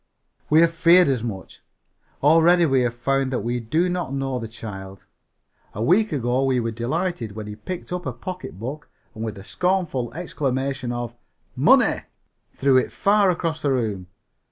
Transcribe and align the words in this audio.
We 0.49 0.61
have 0.61 0.73
feared 0.73 1.07
as 1.09 1.23
much. 1.23 1.61
Already 2.23 2.65
we 2.65 2.81
have 2.81 2.95
found 2.95 3.31
that 3.31 3.41
we 3.43 3.59
do 3.59 3.87
not 3.87 4.11
know 4.11 4.39
the 4.39 4.47
child. 4.47 5.05
A 5.75 5.83
week 5.83 6.11
ago 6.11 6.43
we 6.43 6.59
were 6.59 6.71
delighted 6.71 7.33
when 7.33 7.45
he 7.45 7.55
picked 7.55 7.93
up 7.93 8.07
a 8.07 8.11
pocketbook 8.11 8.89
and, 9.13 9.23
with 9.23 9.37
a 9.37 9.43
scornful 9.43 10.11
exclamation 10.15 10.91
of 10.91 11.13
"Money!" 11.55 12.01
threw 12.51 12.77
it 12.77 12.91
far 12.91 13.29
across 13.29 13.61
the 13.61 13.71
room. 13.73 14.07